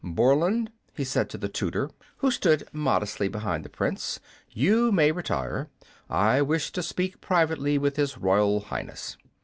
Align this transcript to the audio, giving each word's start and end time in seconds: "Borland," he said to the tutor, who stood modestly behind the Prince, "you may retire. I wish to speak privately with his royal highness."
"Borland," 0.03 0.71
he 0.95 1.03
said 1.03 1.29
to 1.29 1.37
the 1.37 1.47
tutor, 1.47 1.91
who 2.17 2.31
stood 2.31 2.67
modestly 2.73 3.27
behind 3.27 3.63
the 3.63 3.69
Prince, 3.69 4.19
"you 4.49 4.91
may 4.91 5.11
retire. 5.11 5.69
I 6.09 6.41
wish 6.41 6.71
to 6.71 6.81
speak 6.81 7.21
privately 7.21 7.77
with 7.77 7.97
his 7.97 8.17
royal 8.17 8.61
highness." 8.61 9.15